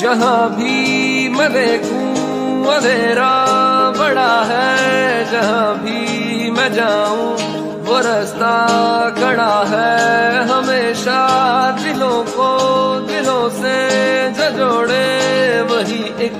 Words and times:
जहाँ 0.00 0.50
भी 0.50 1.28
मैं 1.28 1.52
देखूँ, 1.52 2.10
अंधेरा 2.66 3.32
बड़ा 3.98 4.42
है। 4.42 5.30
जहाँ 5.32 5.74
भी 5.78 6.50
मैं 6.50 6.72
जाऊँ, 6.72 7.26
वो 7.84 7.98
रास्ता 7.98 8.54
खड़ा 9.10 9.54
है। 9.68 10.44
हमेशा 10.48 11.20
दिलों 11.82 12.22
को 12.24 12.48
दिलों 13.06 13.48
से 13.50 13.78
जोड़े 14.50 15.62
वही 15.62 16.02
एक 16.24 16.36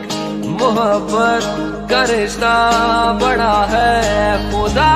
मोहब्बत 0.61 1.45
का 1.91 2.03
रिश्ता 2.05 2.55
बड़ा 3.13 3.55
है। 3.71 3.93
खुदा 4.51 4.91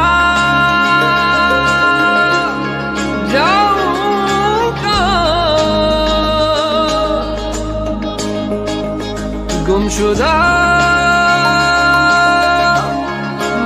गुमशुदा 9.74 10.32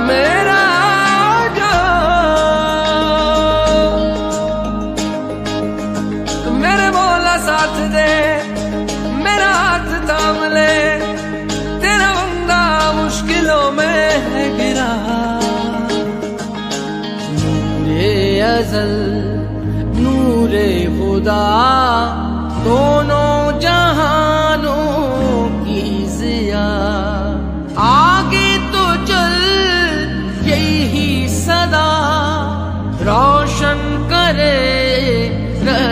मेरा 0.07 0.61
आगा। 1.15 1.73
बोला 6.95 7.35
साथ 7.37 7.75
दे, 7.95 8.13
मेरा 9.25 9.51
हाथ 9.59 9.89
थाम 10.09 10.37
ले, 10.53 10.73
तेरा 11.83 12.09
बंदा 12.13 12.61
मुश्किलों 12.91 13.71
में 13.71 14.57
गिरा। 14.57 14.91
नूरे 17.39 18.13
नूरे 20.01 20.69
खुदा। 20.97 21.78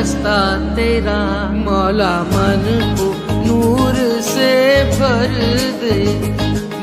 रास्ता 0.08 0.76
तेरा। 0.76 1.20
मौला 1.52 2.12
मन 2.24 2.64
को 3.00 3.08
नूर 3.48 3.96
से 4.22 4.52
भर 5.00 5.34
दे। 5.82 5.98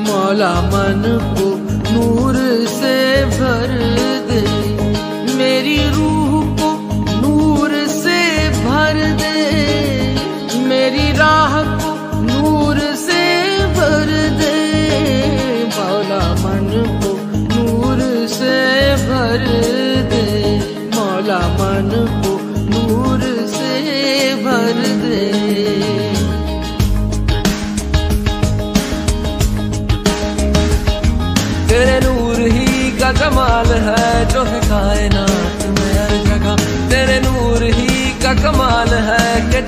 मौला 0.05 0.53
मन 0.61 1.03
को 1.33 1.47
नूर 1.93 2.24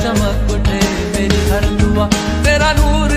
चमक 0.03 0.51
उठे 0.55 0.79
मेरी 1.15 1.41
हर 1.51 1.65
दुआ 1.81 2.07
तेरा 2.47 2.71
नूर 2.79 3.16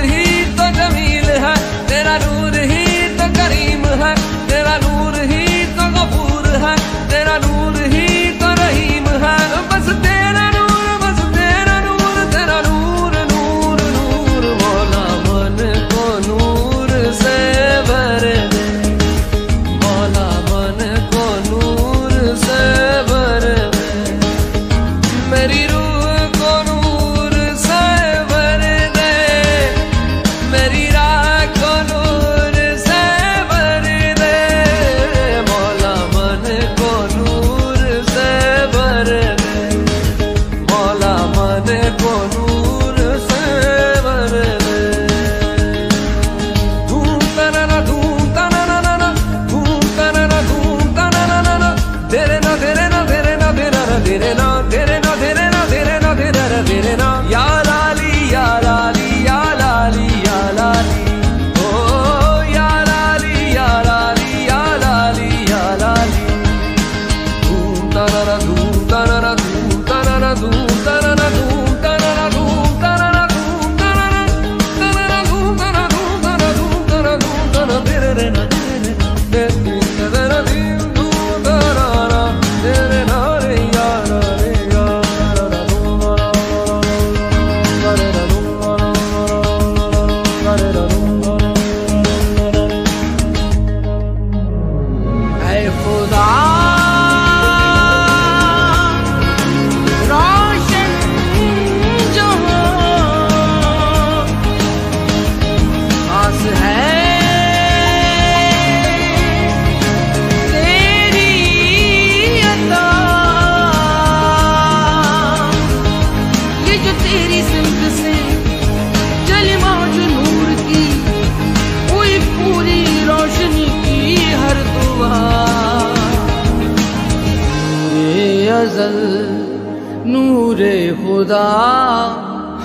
अजल 128.81 130.11
नूरे 130.13 130.77
खुदा 131.01 131.49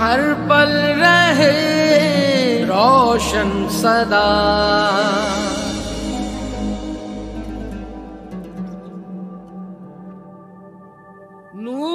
हर 0.01 0.21
पल 0.49 0.71
रहे 1.01 1.51
रोशन 2.69 3.51
सदा 3.79 4.25
नूर 11.65 11.94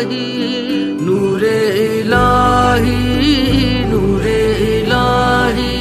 इलाही 0.00 0.96
नूरे 1.04 1.58
इलाही 2.00 2.98
नूरे 3.90 4.40
इलाही 4.78 5.74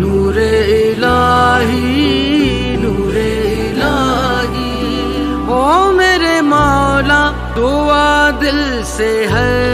नूरे 0.00 0.50
इलाही 0.90 1.80
नूरे 2.82 3.30
इलाही। 3.68 4.68
ओ 5.48 5.92
मेरे 5.92 6.40
मौला, 6.42 7.22
दुआ 7.56 8.30
दिल 8.40 8.82
से 8.84 9.12
है 9.32 9.69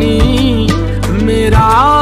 अपनी 0.00 1.24
मेरा 1.24 1.99